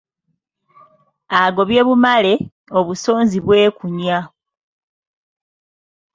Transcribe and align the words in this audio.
Agobye 1.41 1.81
bumale, 1.87 2.33
obusonzi 2.79 3.37
bwekunya. 3.45 4.17